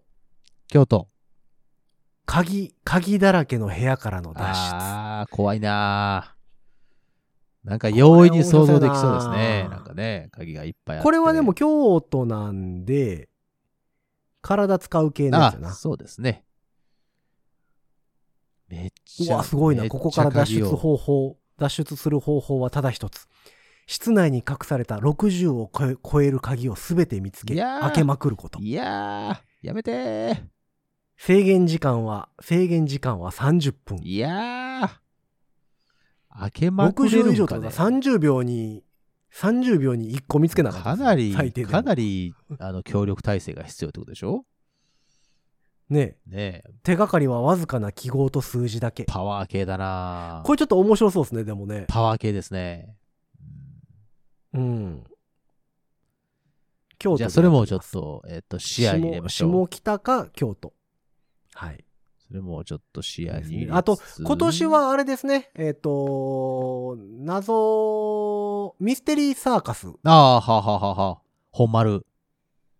[0.66, 1.08] 京都。
[2.26, 4.44] 鍵、鍵だらけの部屋からの脱出。
[4.44, 6.39] ああ、怖いなー
[7.64, 9.64] なんか容易に想像できそうですね。
[9.64, 11.04] ななんかね、鍵がいっぱいあって。
[11.04, 13.28] これはでも京都なんで、
[14.40, 15.68] 体使う系のやつやな。
[15.68, 16.44] あそうですね。
[18.68, 19.34] めっちゃ。
[19.34, 19.86] うわ、すごいな。
[19.88, 23.28] ここから脱出方法、脱出する方法はただ一つ。
[23.86, 25.70] 室内に隠された60を
[26.02, 28.60] 超える鍵をすべて見つけ、開けまくること。
[28.60, 30.42] いやー、やめてー。
[31.18, 33.98] 制限時間は、制限時間は30分。
[34.02, 34.90] いやー。
[36.38, 38.84] 開けまくれる60以上とか、30秒に、
[39.34, 44.44] 30秒に1個見つけなかったかなり、かなり、あの、協力体制が必要ってことでしょ？
[45.90, 49.04] ねねえ、手がかりはわずかな記号と数字だけ。
[49.04, 51.86] パワー系だなこれちょっと面白そうですね、でもね。
[51.88, 52.94] パワー系ですね。
[54.52, 55.04] うん。
[56.98, 59.50] 京都じゃあ、それもちょっと、えっ、と、視野に入れましょう。
[59.50, 60.74] 下下北か京都。
[61.54, 61.84] はい。
[62.30, 71.22] それもちょっと視野にあと、今年、はあれですね、えっ、と、謎、ミステリーサーカスああ、はあはあはあはあ。
[71.50, 72.06] 本丸。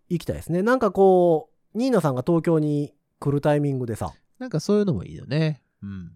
[0.09, 0.63] 行きたいですね。
[0.63, 5.65] なんかこう、ニーナさんが東京に来るタイミングでさ、なんかそういうのもいいよね。
[5.83, 6.13] うん。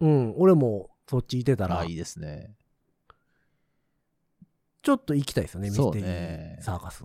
[0.00, 2.56] うん、俺もそっちいてたらああ、、いいですね。
[4.80, 7.04] ちょっと行きたいですよね、ミステリねーサーカス。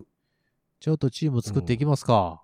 [0.80, 2.42] ちょっとチーム作っていきますか。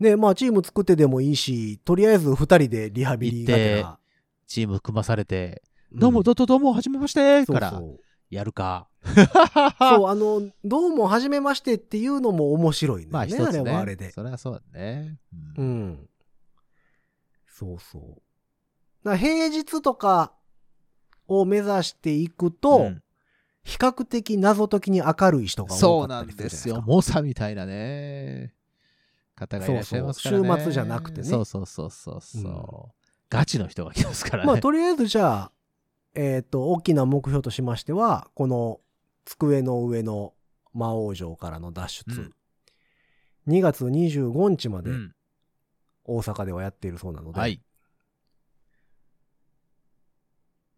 [0.00, 3.98] ね、まあチーム作ってでもいいし、とりあえず二人でリハビリがてら
[4.46, 8.00] チーム組まされて、うんどうも、どうも、どうも、はじめましてからそうそう。
[8.30, 8.88] やるか。
[9.78, 13.08] そう、 あの、どうも、はじめましてっていうのも面白いね。
[13.10, 13.50] まあ一ね、あ。
[13.50, 14.12] れはあれで。
[14.12, 15.18] それはそうだね。
[15.58, 16.08] ううんん。
[17.48, 17.98] そうそ
[19.04, 19.16] う。
[19.16, 20.32] 平日とか
[21.26, 23.02] を目指していくと、うん
[23.62, 26.82] 比較的謎解きに明るい人がそうな多かったりするんですよ。
[26.86, 28.54] 猛者みたいなね。
[29.40, 30.44] 方がいらっしゃいますからね。
[30.44, 33.00] そうそう週末じゃなくてねそうそうそうそうそう、うん
[33.30, 34.48] ガチの人が来ますからね。
[34.48, 35.52] まあ、とりあえずじゃあ、
[36.16, 38.80] えっ、と、大きな目標としましては、この
[39.24, 40.34] 机の上の
[40.74, 42.04] 魔王城からの脱出。
[42.10, 42.34] うん
[43.48, 45.14] 2月25日までうん。
[46.04, 47.60] 大阪ではやっているそうなので、はい。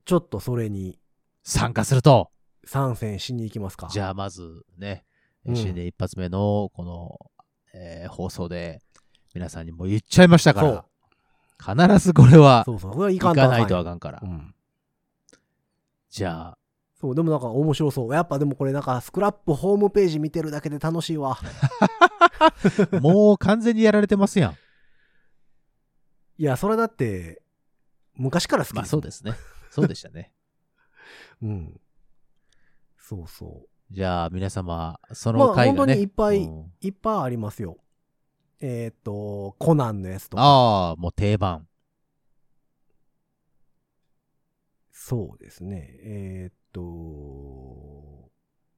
[0.05, 0.99] ちょっとそれに
[1.43, 2.31] 参加すると。
[2.65, 3.89] 参戦しに行きますか。
[3.91, 5.05] じゃあまずね、
[5.45, 7.32] うん新年一発目のこの、
[7.73, 8.81] えー放送で
[9.35, 10.85] 皆さんにも言っちゃいましたから、
[11.87, 12.93] 必ずこれはそうそう。
[12.93, 14.21] これは行行かないとあんかんから。
[14.23, 14.55] うん。
[16.11, 16.59] じゃあ、
[17.01, 18.13] そう、でもなんか面白そう。
[18.13, 21.39] やっぱでもこれなんかスクラップホームページ見てるだけで楽しいわ。
[23.01, 24.57] もう完全にやられてますやん。
[26.39, 27.43] いや、それだって、
[28.15, 29.33] 昔から好きまあそうですね。
[29.71, 30.33] そうでしたね。
[31.43, 31.81] うん。
[32.99, 35.79] そうそじゃあ皆様、そまあの回がね。
[35.79, 36.71] 本当にいっぱいうんう。
[36.81, 37.77] いっぱいありますよ。
[38.61, 40.43] えーっ、と、コナンのやつとか。
[40.43, 41.67] ああ、もう定番。
[44.91, 45.91] そうですね。
[46.05, 48.31] えーっ、と、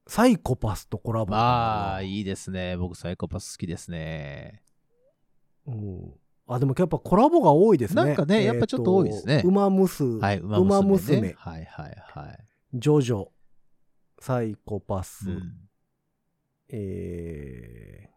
[0.05, 2.75] サイコパスとコラボとかまあ、いいですね。
[2.75, 4.61] 僕サイコパス好きですね。
[5.65, 6.13] うん。
[6.47, 8.03] あ、でもやっぱコラボが多いですね。
[8.03, 11.33] なんかねやっぱちょっと多いですねウマ娘、はい、馬馬娘、ね。
[11.33, 12.45] 娘はいはいはい。
[12.73, 13.27] ジョジョ、
[14.19, 15.53] サイコパス、うん
[16.69, 18.09] え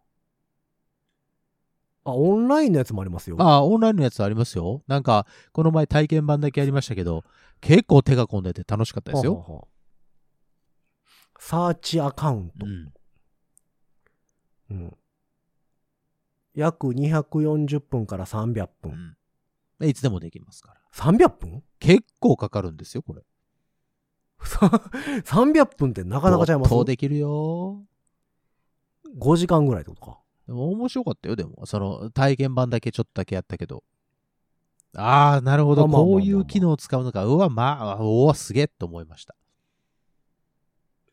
[2.07, 3.37] ー、あ、オンラインのやつもありますよ。
[3.39, 4.83] ああ、オンラインのやつありますよ。
[4.87, 7.25] なんか、この前体験版だけやりましたけど、
[7.61, 9.35] 結構手が込んでて楽しかったですよ。
[9.35, 9.65] ははは
[11.39, 12.69] サーチアカウントう。
[12.69, 12.93] ん。
[14.71, 14.97] うん
[16.55, 19.17] 約240分から300う分。
[19.81, 19.89] ん。
[19.89, 20.81] いつでもできますから。
[20.93, 21.63] 300分？
[21.79, 23.23] 結構かかるんですよ、これ。
[24.41, 26.71] ?300 分ってなかなかちゃいます？
[26.71, 27.83] 没頭できるよ。
[29.19, 30.19] ?5 時間ぐらいってことか。
[30.47, 31.67] でも面白かったよ、でも。
[31.67, 33.85] その、体験版だけちょっとだけやったけど。
[34.97, 35.87] ああ、なるほど。
[35.89, 37.27] こういう機能を使うのか。
[37.27, 39.35] うわ、まあ、おわ、すげえと思いました。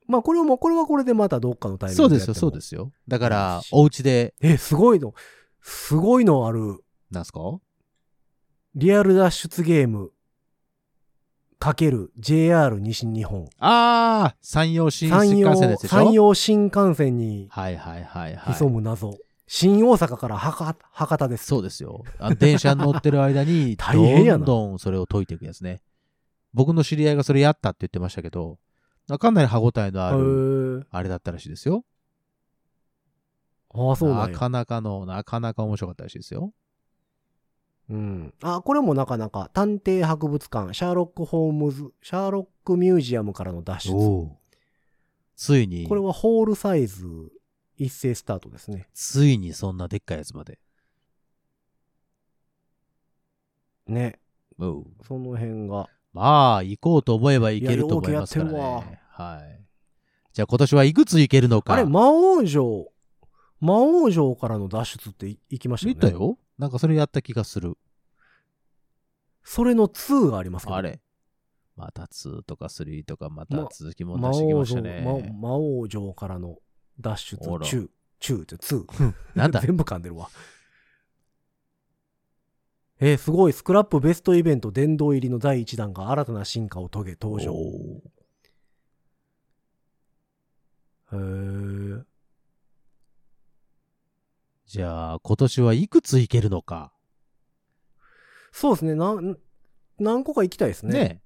[0.07, 2.91] まあこれも、これはこれでまたどっかのタイミンそうですよ、そうですよ。
[3.07, 5.15] だからお家で、え、すごいの。
[5.61, 6.77] すごいのある。
[7.09, 7.39] なんすか？
[8.75, 10.11] リアル脱出ゲーム。
[11.59, 13.47] かける JR 西日本。
[13.59, 15.97] ああ、山陽新山陽幹線のやつでしょ？
[15.97, 18.53] 山陽新幹線にはいはいはいはい。
[18.53, 19.17] 潜む謎。
[19.47, 21.45] 新大阪から博博多です。
[21.45, 22.03] そうですよ。
[22.19, 25.81] あの電車に乗ってる間に、 大変やなどんどんそれを解いていくやつね。
[26.53, 28.57] 僕の知り合いがそれやったって言ってましたけど、
[29.19, 31.85] かなり歯応えのあへる、ーあれだったらしいですよ。
[33.73, 34.27] ああ、そうなや。
[34.27, 36.53] なんかなかの、なかなか面白かったらしいですよ。
[37.89, 38.33] うん。
[38.41, 44.29] あ、これもなかなか、探偵博物館、シャーロック・ホームズ、シャーロック・ミュージアムからの脱出。
[45.35, 47.05] ついにこれ、はホールサイズ
[47.77, 48.87] 一斉スタートですね。
[48.93, 50.59] ついにそんなでっかいやつまで。
[53.87, 54.19] ね。
[54.57, 55.89] うんその辺が。
[56.13, 59.01] まあ、行こうと思えば行けると思いますからね。
[59.09, 59.61] はい。
[60.31, 61.73] じゃあ今年はいくつ行けるのか。
[61.73, 62.87] あれ、魔王城、
[63.59, 65.99] 魔王城からの脱出ってい行きましたよね。
[66.05, 67.77] 見たよなんかそれやった気がする。
[69.43, 70.75] それの2がありますけど。
[70.75, 71.01] あれ。
[71.75, 75.01] また2とか3とかまたま続きも魔出してきましたね。
[75.39, 76.57] ま魔王城からの
[76.99, 77.89] 脱出中、
[78.19, 79.13] 中って2。
[79.35, 79.59] なんだ？
[79.65, 80.29] 全部噛んでるわ。
[82.99, 83.53] えーすごい。
[83.53, 87.53] スクラップベストイベント殿堂入りの第1弾が新たな進化を遂げ登場。
[91.11, 92.05] へー
[94.67, 96.91] じゃあ今年はいくつ行けるのか。
[98.51, 98.95] そうですね。
[98.95, 99.37] なん
[99.99, 100.93] 何個か行きたいですね。
[100.93, 101.21] ね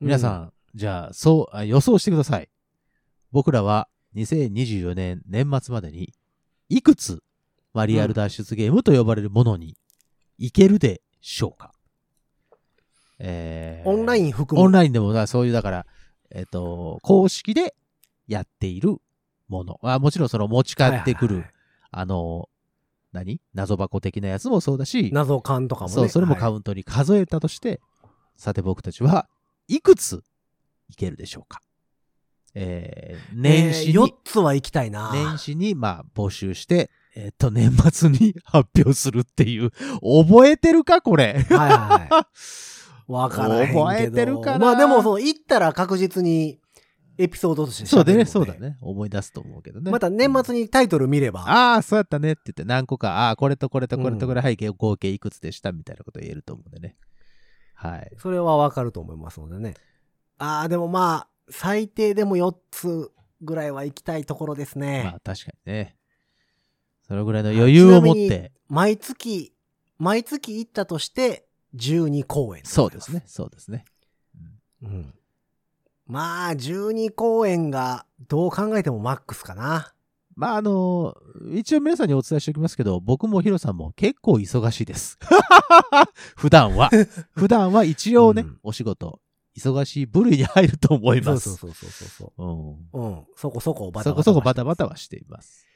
[0.00, 2.48] 皆さん、じゃあ、そうあ、予想してください。
[3.32, 6.14] 僕らは2024年年末までに、
[6.68, 7.22] いくつ、
[7.74, 9.76] まあ、リアル脱出ゲームと呼ばれるものに
[10.38, 11.72] 行けるでしょうか。
[13.18, 14.64] えーオンライン含む。
[14.64, 15.86] オンラインでも、だそういう、だから、
[16.30, 17.74] えっ、と、公式で
[18.26, 18.96] やっている
[19.48, 19.80] もの。
[19.82, 21.57] あもちろんその持ち帰ってくる、はいはいはい
[21.90, 22.48] あの、
[23.12, 23.40] 何？
[23.54, 25.94] 謎箱的なやつもそうだし、謎感とかもね。
[25.94, 27.80] そう、それもカはいウントに数えたとして、
[28.36, 29.28] さて僕たちは
[29.66, 30.22] いくつ
[30.88, 31.60] いけるでしょうか？
[32.54, 35.10] えー、年始に、4つは行きたいな。
[35.12, 39.70] 年始に、まあ、募集して、えっ、と、年末に発表するっていう、
[40.02, 41.00] 覚えてるか？
[41.00, 41.44] これ。
[41.50, 43.12] はいはいはい。
[43.12, 43.84] わからへんけど。
[43.86, 44.58] 覚えてるかな？
[44.58, 46.58] まあでも、その、行ったら確実に
[47.18, 48.54] エピソードとしてそうでね、そうだ。
[48.54, 48.78] ね。
[48.80, 49.90] 思い出すと思うけどね。
[49.90, 56.96] また年末にタイトル見れば、ああ、そうやったねって言って何個か、ああ、これとこれとこれとこれ背景合計いくつでしたみたいなこと言えると思うんでね。
[57.74, 58.12] はい。
[58.18, 59.74] それはわかると思いますのでね。
[60.38, 63.10] ああ、でもまあ、最低でも4つ
[63.42, 65.02] ぐらいは行きたいところですね。
[65.04, 65.96] まあ確かにね。
[67.08, 69.52] それぐらいの余裕を持っちなみて、毎月、
[69.98, 72.62] 毎月行ったとして、12公演。
[72.64, 73.24] そうですね。。
[73.26, 73.84] そうですね。
[74.82, 75.14] うん。
[76.08, 79.92] まあ、12公演が、どう考えてもマックスかな。
[80.34, 81.16] まああの、
[81.52, 85.18] 一応皆さんにお伝えしておきますけど、僕もヒロさんも結構忙しいです。
[86.34, 86.90] 普段は。
[87.34, 89.20] 普段は一応ね、うんお仕事、
[89.56, 91.56] 忙しい部類に入ると思います。
[91.56, 92.92] そうそうそうそうそう。
[92.92, 93.08] うん。
[93.08, 93.24] うん。
[93.36, 94.22] そこそこバタバタ。
[94.22, 95.66] そこそこバタバタはしています。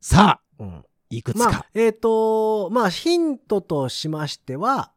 [0.00, 0.84] さあ、うん。
[1.10, 1.50] いくつか。
[1.50, 4.92] まあ、えっ、と、まあ、ヒントとしましては、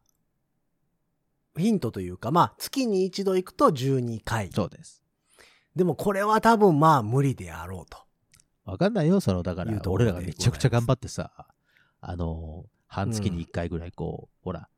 [1.58, 4.50] ヒントというか、まあ、月に一度行くと12回。
[4.52, 5.02] そうです。
[5.76, 7.98] でもこれは多分まあ無理であろうと。
[8.64, 11.30] わかんないよ、その、だから俺らがめちゃくちゃ頑張ってさ、
[12.00, 14.68] あの、半月に一回ぐらいこう、ほら、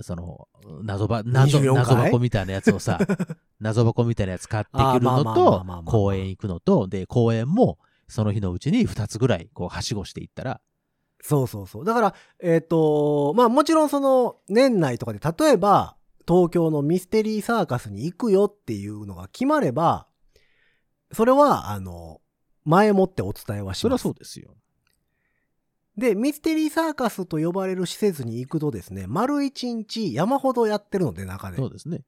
[0.00, 0.48] その、
[0.82, 1.76] 謎ば、謎、24回？
[1.76, 2.98] 謎箱みたいなやつをさ、
[3.60, 10.60] 謎箱みたいなやつ買ってくるのと公園行くのと、で、公園も、その日のうちに二つぐらい、こう、はしごしていったら、
[11.20, 11.84] そうそうそう。
[11.84, 15.97] だから、えっ、と、まあもちろんその年内とかで、例えば
[16.28, 20.06] 東京のミステリーサーカスに行くよっていうのが決まれば、
[21.12, 22.20] それは、あの、
[22.64, 24.02] 前もってお伝えはしそりゃます。
[24.02, 24.54] そうですよ。
[25.96, 31.66] で、ミステリーサーカスと呼ばれる施設に行くとですね、丸一日山ほどやってるので、中でそ。
[31.66, 32.02] うですね。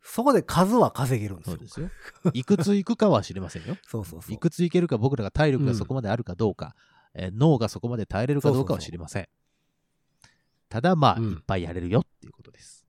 [0.00, 1.56] そこで数は稼げるんですよ。
[1.56, 1.90] そうですよ。
[2.34, 3.76] いくつ行くかは知りませんよ。
[3.88, 6.76] そうそうそういくつ行けるか、僕らが体力うんがそこまであるかどうか、
[7.14, 9.28] えー脳がそこまで耐えれるかどうかは知りません。
[10.74, 12.84] ただ、まあ、うんいっぱいやれるよっていうことです。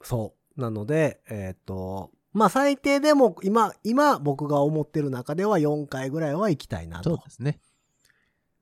[0.00, 0.60] そう。
[0.60, 7.10] なので、えっ、と、まあ最低でも今、今僕が思ってる中では4回ぐらいは行きたいなと。
[7.10, 7.58] そうですね。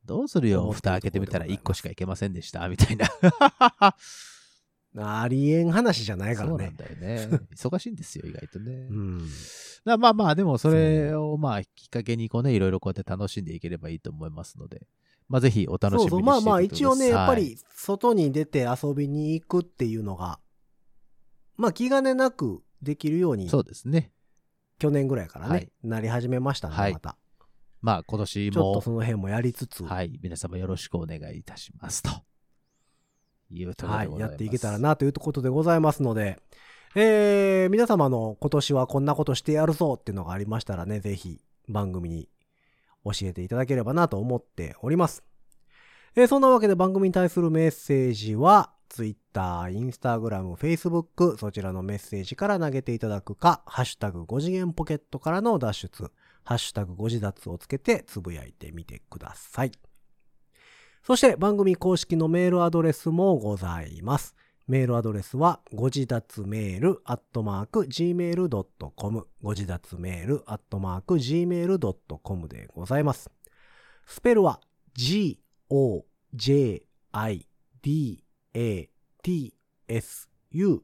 [0.07, 3.07] どうするよ、蓋開けてみたら1ところでございます個しか行けませんでした、みたいな。
[5.23, 6.77] ありえん話じゃないからそうなんね。
[6.79, 7.41] だよね。
[7.55, 8.73] 忙しいんですよ、意外とね。
[8.73, 9.29] うん。
[9.85, 14.87] だまあまあ、でもそれをまあきっかけにこうね、いろいろこうやって楽しんでいければいいと思いますので、
[15.29, 16.23] まあぜひお楽しみにしてそうそう。
[16.23, 20.39] まあまあ一応ね、やっぱり外に出て遊びに行くっていうのが、
[21.57, 24.13] まあ気兼ねなくできるように、そうですね。
[24.79, 27.17] 去年ぐらいからね、はいなり始めましたね、はいまた。
[27.81, 32.11] まあ今年ちょっとも、その辺もやりつつ、はい、皆様よろしくお願いいたしますと。
[33.55, 34.31] いうところはい、でございます。
[34.31, 36.39] やっていけたらなということでございますので、
[36.95, 42.29] えー、皆様の今年はこんなことしてやるぞっていうのがありましたらね、ぜひ番組に
[43.05, 45.23] 教えていただければなと思っております。
[46.15, 49.41] えーそんなわけで番組に対するメッセージは、Twitter、
[49.71, 56.13] Instagram、Facebook、そちらのメッセージから投げていただくか、ハッシュタグ5次元ポケットからの脱出、
[56.45, 59.73] ハッシュタグ5次脱をつけてつぶやいてみてください。
[61.03, 64.35] そして番組公式のメールアドレスもございます。
[64.69, 73.31] メールアドレスは、ご自立メールアットマーク gmail.com ご自立メールアットマーク gmail.com でございます。
[74.07, 74.61] スペルは
[74.95, 76.05] g, o,
[76.35, 77.47] j, i,
[77.83, 78.91] d, a,
[79.23, 79.55] t,
[79.89, 80.83] s, u,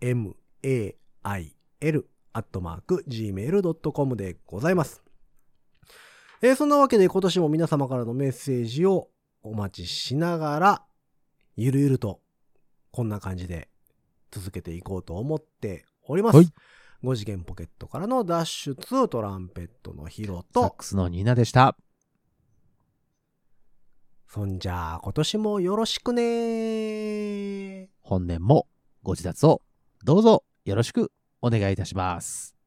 [0.00, 5.02] m, a, i, l アットマーク gmail.com でございます。
[6.40, 9.10] えーそんなわけで今年も皆様からのメッセージを
[9.44, 10.82] お待ちしながら、
[11.56, 12.21] ゆるゆると、
[12.92, 13.68] こんな感じで
[14.30, 16.36] 続けていこうと思っております。
[16.36, 16.46] はい
[17.04, 21.76] 5次元ポケットからの脱出、トランペットのヒロサッと、クスのニーナでした。
[24.28, 27.88] そんじゃあ今年もよろしくねー。
[28.02, 28.68] 本年も
[29.02, 29.62] ご自立を
[30.04, 31.12] どうぞよろしく
[31.42, 32.61] お願いいたします。